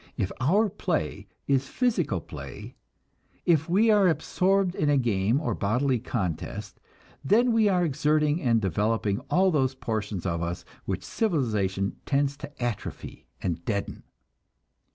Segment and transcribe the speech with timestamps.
[0.17, 2.73] If our play is physical play,
[3.45, 6.79] if we are absorbed in a game or bodily contest,
[7.23, 12.51] then we are exerting and developing all those portions of us which civilization tends to
[12.63, 14.01] atrophy and deaden.